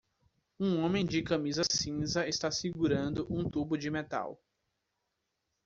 [0.59, 4.41] Um homem de camisa cinza está segurando um tubo de metal.